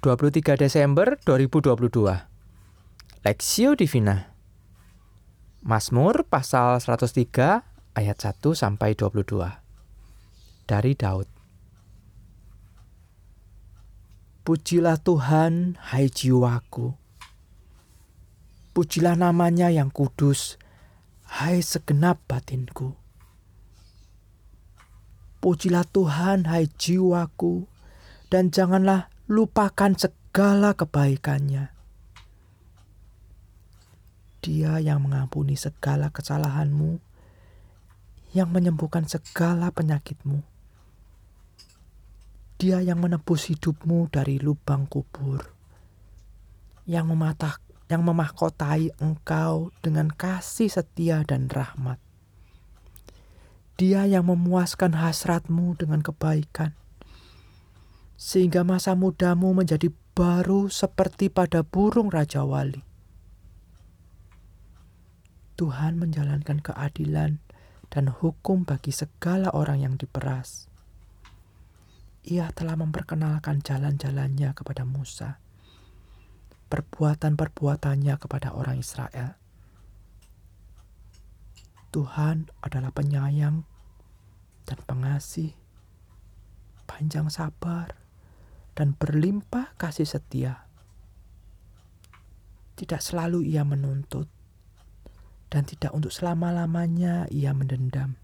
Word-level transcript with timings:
23 0.00 0.56
Desember 0.56 1.20
2022 1.28 2.24
Lexio 3.20 3.76
Divina. 3.76 4.32
Mazmur 5.60 6.24
pasal 6.24 6.80
103 6.80 7.60
ayat 7.92 8.16
1 8.16 8.40
sampai 8.56 8.96
22 8.96 9.60
dari 10.64 10.96
Daud. 10.96 11.28
Pujilah 14.40 14.96
Tuhan 15.04 15.76
hai 15.92 16.08
jiwaku. 16.08 16.96
Pujilah 18.72 19.20
namanya 19.20 19.68
yang 19.68 19.92
kudus 19.92 20.56
hai 21.28 21.60
segenap 21.60 22.24
batinku. 22.24 22.96
Pujilah 25.44 25.84
Tuhan 25.84 26.48
hai 26.48 26.72
jiwaku 26.72 27.68
dan 28.32 28.48
janganlah 28.48 29.12
lupakan 29.30 29.94
segala 29.94 30.74
kebaikannya. 30.74 31.70
Dia 34.42 34.82
yang 34.82 35.06
mengampuni 35.06 35.54
segala 35.54 36.10
kesalahanmu, 36.10 36.98
yang 38.34 38.50
menyembuhkan 38.50 39.06
segala 39.06 39.70
penyakitmu. 39.70 40.42
Dia 42.58 42.82
yang 42.82 42.98
menebus 42.98 43.46
hidupmu 43.46 44.10
dari 44.10 44.42
lubang 44.42 44.90
kubur, 44.90 45.54
yang 46.90 47.06
mematah, 47.06 47.62
yang 47.86 48.02
memahkotai 48.02 48.98
engkau 48.98 49.70
dengan 49.78 50.10
kasih 50.10 50.74
setia 50.74 51.22
dan 51.22 51.46
rahmat. 51.46 52.02
Dia 53.78 54.10
yang 54.10 54.26
memuaskan 54.26 54.98
hasratmu 54.98 55.78
dengan 55.78 56.02
kebaikan 56.02 56.79
sehingga 58.20 58.68
masa 58.68 58.92
mudamu 58.92 59.56
menjadi 59.56 59.88
baru 60.12 60.68
seperti 60.68 61.32
pada 61.32 61.64
burung 61.64 62.12
Raja 62.12 62.44
Wali. 62.44 62.84
Tuhan 65.56 65.96
menjalankan 65.96 66.60
keadilan 66.60 67.40
dan 67.88 68.04
hukum 68.12 68.68
bagi 68.68 68.92
segala 68.92 69.48
orang 69.56 69.88
yang 69.88 69.94
diperas. 69.96 70.68
Ia 72.28 72.52
telah 72.52 72.76
memperkenalkan 72.76 73.64
jalan-jalannya 73.64 74.52
kepada 74.52 74.84
Musa, 74.84 75.40
perbuatan-perbuatannya 76.68 78.14
kepada 78.20 78.52
orang 78.52 78.76
Israel. 78.84 79.40
Tuhan 81.88 82.52
adalah 82.60 82.92
penyayang 82.92 83.64
dan 84.68 84.78
pengasih, 84.84 85.56
panjang 86.84 87.32
sabar, 87.32 87.99
dan 88.80 88.96
berlimpah 88.96 89.76
kasih 89.76 90.08
setia. 90.08 90.64
Tidak 92.80 92.96
selalu 92.96 93.44
ia 93.44 93.60
menuntut, 93.60 94.24
dan 95.52 95.68
tidak 95.68 95.92
untuk 95.92 96.08
selama-lamanya 96.08 97.28
ia 97.28 97.52
mendendam. 97.52 98.16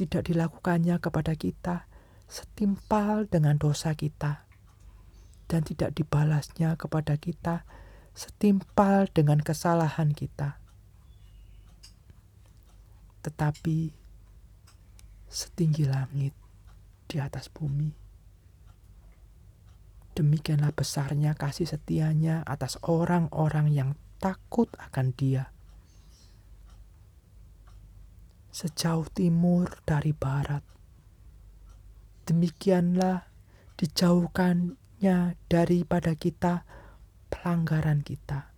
Tidak 0.00 0.24
dilakukannya 0.24 0.96
kepada 1.04 1.36
kita 1.36 1.84
setimpal 2.24 3.28
dengan 3.28 3.60
dosa 3.60 3.92
kita, 3.92 4.48
dan 5.52 5.60
tidak 5.68 5.92
dibalasnya 5.92 6.72
kepada 6.80 7.20
kita 7.20 7.68
setimpal 8.16 9.04
dengan 9.12 9.44
kesalahan 9.44 10.16
kita. 10.16 10.56
Tetapi 13.20 13.92
setinggi 15.28 15.84
langit 15.84 16.32
di 17.04 17.20
atas 17.20 17.52
bumi 17.52 18.01
Demikianlah 20.12 20.76
besarnya 20.76 21.32
kasih 21.32 21.64
setianya 21.64 22.44
atas 22.44 22.76
orang-orang 22.84 23.72
yang 23.72 23.90
takut 24.20 24.68
akan 24.76 25.16
Dia. 25.16 25.48
Sejauh 28.52 29.08
timur 29.08 29.80
dari 29.88 30.12
barat, 30.12 30.60
demikianlah 32.28 33.24
dijauhkannya 33.80 35.40
daripada 35.48 36.12
kita 36.12 36.68
pelanggaran 37.32 38.04
kita. 38.04 38.52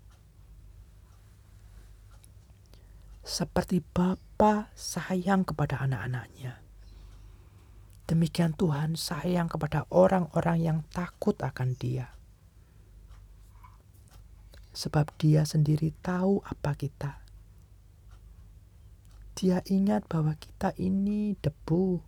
Seperti 3.23 3.79
Bapa 3.79 4.75
sayang 4.75 5.47
kepada 5.47 5.79
anak-anaknya 5.87 6.64
Demikian 8.05 8.53
Tuhan 8.53 9.01
sayang 9.01 9.49
kepada 9.49 9.89
orang-orang 9.89 10.61
yang 10.61 10.79
takut 10.93 11.41
akan 11.41 11.73
Dia. 11.81 12.13
Sebab 14.77 15.09
Dia 15.17 15.49
sendiri 15.49 15.97
tahu 16.05 16.45
apa 16.45 16.77
kita. 16.77 17.25
Dia 19.35 19.65
ingat 19.67 20.05
bahwa 20.07 20.37
kita 20.37 20.77
ini 20.77 21.35
debu. 21.41 21.99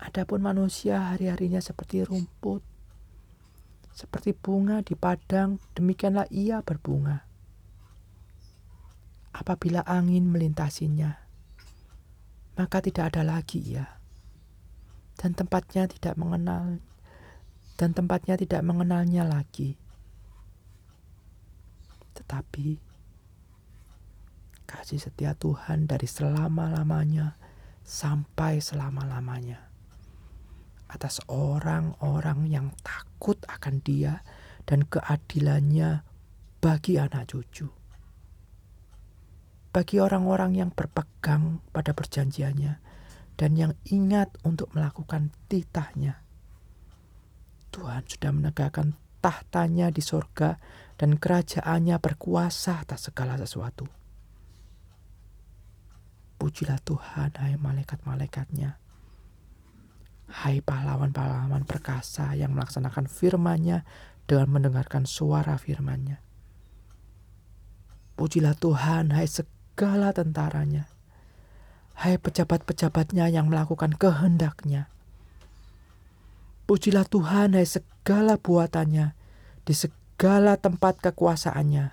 Adapun 0.00 0.40
manusia 0.42 1.12
hari-harinya 1.12 1.62
seperti 1.62 2.02
rumput, 2.02 2.64
seperti 3.94 4.34
bunga 4.34 4.82
di 4.82 4.98
padang, 4.98 5.62
demikianlah 5.78 6.26
ia 6.34 6.60
berbunga. 6.66 7.22
Apabila 9.30 9.86
angin 9.86 10.26
melintasinya, 10.26 11.23
maka 12.54 12.78
tidak 12.82 13.14
ada 13.14 13.22
lagi 13.26 13.58
ia. 13.62 13.86
Dan 15.14 15.34
tempatnya 15.34 15.86
tidak 15.86 16.18
mengenal 16.18 16.82
dan 17.74 17.90
tempatnya 17.90 18.38
tidak 18.38 18.62
mengenalnya 18.62 19.26
lagi. 19.26 19.78
Tetapi 22.14 22.78
kasih 24.64 24.98
setia 25.02 25.34
Tuhan 25.34 25.86
dari 25.86 26.06
selama-lamanya 26.06 27.38
sampai 27.84 28.58
selama-lamanya 28.58 29.70
atas 30.88 31.18
orang-orang 31.26 32.46
yang 32.46 32.70
takut 32.86 33.36
akan 33.50 33.82
Dia 33.82 34.22
dan 34.64 34.86
keadilannya 34.86 36.06
bagi 36.62 36.96
anak 36.96 37.34
cucu 37.34 37.83
bagi 39.74 39.98
orang-orang 39.98 40.54
yang 40.54 40.70
berpegang 40.70 41.58
pada 41.74 41.90
perjanjiannya 41.90 42.78
dan 43.34 43.50
yang 43.58 43.74
ingat 43.90 44.30
untuk 44.46 44.70
melakukan 44.70 45.34
titahnya. 45.50 46.22
Tuhan 47.74 48.06
sudah 48.06 48.30
menegakkan 48.30 48.94
tahtanya 49.18 49.90
di 49.90 49.98
sorga 49.98 50.62
dan 50.94 51.18
kerajaannya 51.18 51.98
berkuasa 51.98 52.86
atas 52.86 53.10
segala 53.10 53.34
sesuatu. 53.34 53.90
Pujilah 56.38 56.78
Tuhan, 56.78 57.34
hai 57.42 57.58
malaikat-malaikatnya. 57.58 58.78
Hai 60.30 60.62
pahlawan-pahlawan 60.62 61.66
perkasa 61.66 62.38
yang 62.38 62.54
melaksanakan 62.54 63.10
firman-Nya 63.10 63.82
dengan 64.30 64.54
mendengarkan 64.54 65.02
suara 65.02 65.58
firman-Nya. 65.58 66.22
Pujilah 68.14 68.54
Tuhan, 68.54 69.10
hai 69.10 69.26
segala 69.26 69.53
tentaranya. 70.14 70.86
Hai 71.94 72.18
pejabat-pejabatnya 72.18 73.30
yang 73.30 73.50
melakukan 73.50 73.94
kehendaknya. 73.94 74.90
Pujilah 76.64 77.04
Tuhan 77.04 77.58
hai 77.58 77.66
segala 77.68 78.40
buatannya 78.40 79.12
di 79.66 79.74
segala 79.76 80.56
tempat 80.56 80.98
kekuasaannya. 81.02 81.92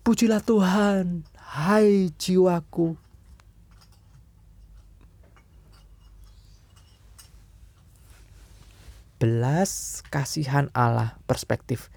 Pujilah 0.00 0.42
Tuhan, 0.42 1.28
hai 1.36 2.10
jiwaku. 2.16 2.96
Belas 9.20 10.00
kasihan 10.08 10.72
Allah 10.72 11.20
perspektif. 11.28 11.92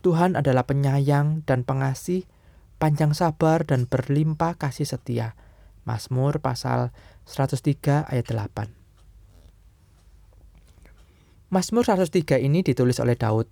Tuhan 0.00 0.32
adalah 0.32 0.64
penyayang 0.64 1.44
dan 1.44 1.60
pengasih 1.68 2.24
panjang 2.80 3.12
sabar 3.12 3.68
dan 3.68 3.84
berlimpah 3.84 4.56
kasih 4.56 4.88
setia. 4.88 5.36
Mazmur 5.84 6.40
pasal 6.40 6.96
103 7.28 8.08
ayat 8.08 8.26
8. 8.32 8.72
Mazmur 11.52 11.84
103 11.84 12.40
ini 12.40 12.64
ditulis 12.64 12.96
oleh 13.04 13.20
Daud. 13.20 13.44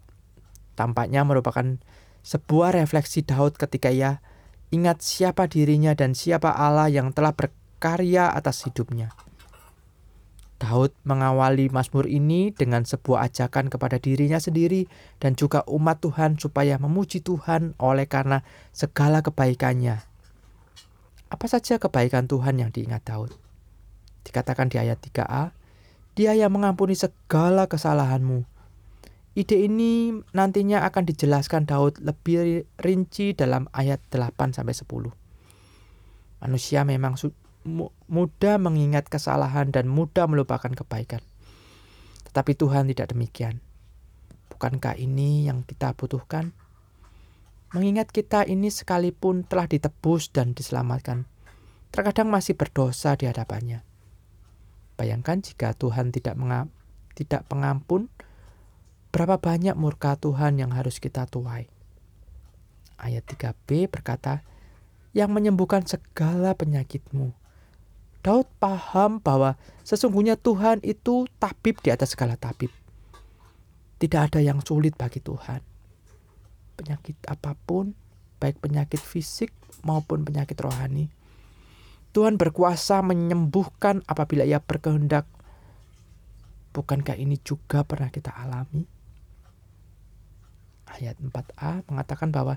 Tampaknya 0.72 1.28
merupakan 1.28 1.76
sebuah 2.25 2.72
refleksi 2.72 3.20
Daud 3.20 3.60
ketika 3.60 3.92
ia 3.92 4.25
ingat 4.72 5.04
siapa 5.04 5.44
dirinya 5.44 5.92
dan 5.92 6.16
siapa 6.16 6.54
Allah 6.56 6.88
yang 6.88 7.12
telah 7.12 7.36
berkarya 7.36 8.32
atas 8.32 8.64
hidupnya. 8.64 9.12
Daud 10.69 10.93
mengawali 11.09 11.73
Mazmur 11.73 12.05
ini 12.05 12.53
dengan 12.53 12.85
sebuah 12.85 13.32
ajakan 13.32 13.73
kepada 13.73 13.97
dirinya 13.97 14.37
sendiri 14.37 14.85
dan 15.17 15.32
juga 15.32 15.65
umat 15.65 16.05
Tuhan 16.05 16.37
supaya 16.37 16.76
memuji 16.76 17.25
Tuhan 17.25 17.73
oleh 17.81 18.05
karena 18.05 18.44
segala 18.76 19.25
kebaikannya. 19.25 20.05
Apa 21.32 21.47
saja 21.49 21.81
kebaikan 21.81 22.29
Tuhan 22.29 22.61
yang 22.61 22.69
diingat 22.69 23.00
Daud? 23.09 23.32
Dikatakan 24.29 24.69
di 24.69 24.76
ayat 24.76 25.00
3a, 25.00 25.56
Dia 26.12 26.37
yang 26.37 26.53
mengampuni 26.53 26.93
segala 26.93 27.65
kesalahanmu. 27.65 28.44
Ide 29.38 29.65
ini 29.65 30.20
nantinya 30.37 30.85
akan 30.85 31.09
dijelaskan 31.09 31.65
Daud 31.65 31.97
lebih 32.05 32.69
rinci 32.76 33.32
dalam 33.32 33.73
ayat 33.73 34.05
8 34.12 34.53
sampai 34.53 34.76
10. 34.76 34.85
Manusia 36.44 36.85
memang 36.85 37.17
mudah 38.09 38.56
mengingat 38.56 39.06
kesalahan 39.12 39.69
dan 39.69 39.87
mudah 39.87 40.25
melupakan 40.25 40.73
kebaikan. 40.73 41.20
Tetapi 42.29 42.53
Tuhan 42.56 42.88
tidak 42.88 43.12
demikian. 43.12 43.61
Bukankah 44.49 44.97
ini 44.99 45.47
yang 45.47 45.62
kita 45.62 45.93
butuhkan? 45.94 46.56
Mengingat 47.76 48.09
kita 48.09 48.49
ini 48.49 48.73
sekalipun 48.73 49.44
telah 49.44 49.69
ditebus 49.69 50.32
dan 50.32 50.56
diselamatkan, 50.56 51.29
terkadang 51.93 52.32
masih 52.32 52.56
berdosa 52.56 53.12
di 53.15 53.29
hadapannya. 53.29 53.85
Bayangkan 54.97 55.44
jika 55.44 55.76
Tuhan 55.76 56.11
tidak 56.11 56.35
mengap, 56.41 56.73
tidak 57.12 57.44
pengampun, 57.47 58.09
berapa 59.12 59.37
banyak 59.37 59.76
murka 59.76 60.17
Tuhan 60.17 60.56
yang 60.56 60.73
harus 60.73 60.97
kita 60.97 61.29
tuai. 61.29 61.69
Ayat 62.99 63.23
3b 63.31 63.87
berkata, 63.93 64.43
yang 65.17 65.31
menyembuhkan 65.32 65.87
segala 65.87 66.53
penyakitmu. 66.59 67.32
Daud 68.23 68.50
paham 68.59 69.23
bahwa 69.23 69.55
sesungguhnya 69.87 70.35
Tuhan 70.35 70.82
itu 70.82 71.25
tabib 71.38 71.79
di 71.81 71.94
atas 71.94 72.12
segala 72.19 72.35
tabib. 72.35 72.70
Tidak 73.99 74.20
ada 74.20 74.38
yang 74.43 74.62
sulit 74.62 74.94
bagi 74.94 75.23
Tuhan. 75.23 75.62
Penyakit 76.79 77.19
apa 77.26 77.55
pun, 77.55 77.94
baik 78.38 78.62
penyakit 78.62 79.03
fisik 79.03 79.50
maupun 79.82 80.23
penyakit 80.23 80.59
rohani, 80.59 81.11
Tuhan 82.19 82.41
berkuasa 82.41 83.05
menyembuhkan 83.05 84.03
apabila 84.09 84.43
ia 84.43 84.59
berkehendak. 84.59 85.29
Bukankah 86.73 87.15
ini 87.15 87.37
juga 87.43 87.85
pernah 87.85 88.09
kita 88.09 88.32
alami? 88.32 88.87
Ayat 90.88 91.20
4a 91.20 91.85
mengatakan 91.87 92.32
bahwa 92.32 92.56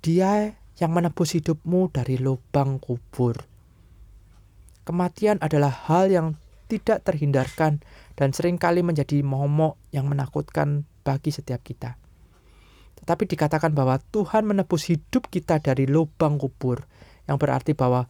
dia 0.00 0.56
yang 0.80 0.92
menebus 0.92 1.36
hidupmu 1.36 1.92
dari 1.92 2.16
lubang 2.16 2.80
kubur. 2.80 3.36
Kematian 4.86 5.42
adalah 5.42 5.74
hal 5.90 6.14
yang 6.14 6.38
tidak 6.70 7.02
terhindarkan 7.02 7.82
dan 8.14 8.30
sering 8.30 8.54
kali 8.54 8.86
menjadi 8.86 9.18
momok 9.26 9.74
yang 9.90 10.06
menakutkan 10.06 10.86
bagi 11.02 11.34
setiap 11.34 11.62
kita. 11.66 11.98
Tetapi 13.02 13.26
dikatakan 13.26 13.74
bahwa 13.74 13.98
Tuhan 13.98 14.46
menebus 14.46 14.86
hidup 14.86 15.26
kita 15.26 15.58
dari 15.58 15.90
lubang 15.90 16.38
kubur, 16.38 16.86
yang 17.26 17.34
berarti 17.38 17.74
bahwa 17.74 18.06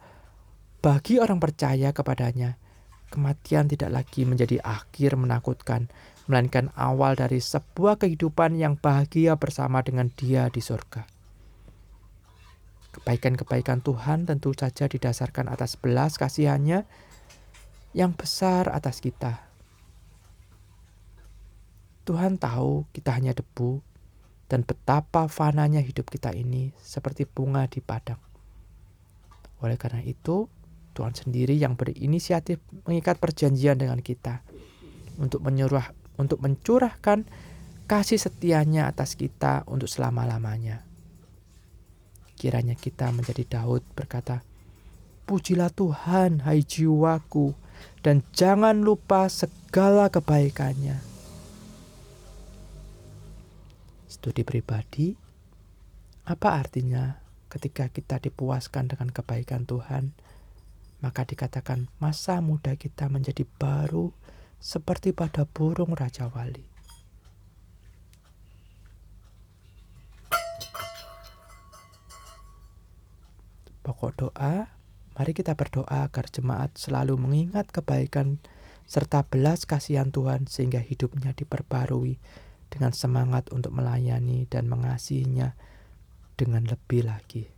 bagi 0.77 1.17
orang 1.17 1.41
percaya 1.41 1.89
kepadanya, 1.89 2.61
kematian 3.09 3.65
tidak 3.65 3.89
lagi 3.89 4.29
menjadi 4.29 4.61
akhir 4.61 5.17
menakutkan, 5.17 5.89
melainkan 6.29 6.69
awal 6.77 7.17
dari 7.17 7.41
sebuah 7.41 7.97
kehidupan 7.97 8.53
yang 8.53 8.77
bahagia 8.77 9.33
bersama 9.33 9.81
dengan 9.81 10.13
Dia 10.13 10.49
di 10.53 10.61
surga. 10.61 11.16
Kebaikan-kebaikan 12.97 13.85
Tuhan 13.85 14.25
tentu 14.25 14.51
saja 14.57 14.89
didasarkan 14.89 15.53
atas 15.53 15.77
belas 15.77 16.17
kasihannya 16.17 16.89
yang 17.93 18.17
besar 18.17 18.73
atas 18.73 18.99
kita. 18.99 19.45
Tuhan 22.07 22.39
tahu 22.39 22.87
kita 22.95 23.13
hanya 23.13 23.35
debu 23.35 23.83
dan 24.47 24.63
betapa 24.63 25.27
fananya 25.27 25.83
hidup 25.83 26.07
kita 26.07 26.31
ini 26.31 26.71
seperti 26.79 27.27
bunga 27.27 27.67
di 27.67 27.83
padang. 27.83 28.19
Oleh 29.59 29.75
karena 29.75 29.99
itu, 30.01 30.47
Tuhan 30.95 31.13
sendiri 31.13 31.53
yang 31.53 31.75
berinisiatif 31.75 32.57
mengikat 32.87 33.19
perjanjian 33.21 33.77
dengan 33.77 33.99
kita 34.01 34.41
untuk 35.19 35.43
menyuruh 35.45 35.83
untuk 36.17 36.41
mencurahkan 36.41 37.27
kasih 37.85 38.17
setianya 38.17 38.89
atas 38.89 39.13
kita 39.13 39.67
untuk 39.69 39.91
selama-lamanya. 39.91 40.86
Kiranya 42.37 42.77
kita 42.77 43.09
menjadi 43.09 43.43
Daud 43.43 43.81
berkata, 43.97 44.45
Pujilah 45.27 45.73
Tuhan, 45.73 46.45
hai 46.45 46.63
jiwaku, 46.63 47.51
dan 48.05 48.23
jangan 48.31 48.79
lupa 48.85 49.27
segala 49.27 50.07
kebaikannya. 50.07 51.01
Studi 54.07 54.45
pribadi, 54.47 55.17
apa 56.29 56.55
artinya 56.55 57.19
ketika 57.51 57.91
kita 57.91 58.23
dipuaskan 58.23 58.87
dengan 58.87 59.11
kebaikan 59.11 59.67
Tuhan? 59.67 60.15
maka 60.97 61.25
dikatakan 61.25 61.89
masa 62.01 62.41
muda 62.41 62.73
kita 62.73 63.05
menjadi 63.09 63.45
baru 63.61 64.09
seperti 64.57 65.13
pada 65.13 65.45
burung 65.45 65.93
Raja 65.93 66.29
Wali. 66.33 66.76
Pokok 73.87 74.11
doa, 74.19 74.67
mari 75.15 75.31
kita 75.31 75.55
berdoa 75.55 76.03
agar 76.03 76.27
jemaat 76.27 76.75
selalu 76.75 77.15
mengingat 77.15 77.71
kebaikan 77.71 78.35
serta 78.83 79.23
belas 79.23 79.63
kasihan 79.63 80.11
Tuhan 80.11 80.43
sehingga 80.43 80.83
hidupnya 80.83 81.31
diperbarui 81.31 82.19
dengan 82.67 82.91
semangat 82.91 83.47
untuk 83.55 83.71
melayani 83.71 84.43
dan 84.51 84.67
mengasihinya 84.67 85.55
dengan 86.35 86.67
lebih 86.67 87.07
lagi. 87.07 87.56